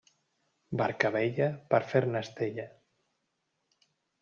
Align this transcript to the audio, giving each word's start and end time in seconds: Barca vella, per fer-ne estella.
Barca 0.81 1.11
vella, 1.17 1.51
per 1.75 1.81
fer-ne 1.93 2.25
estella. 2.27 2.67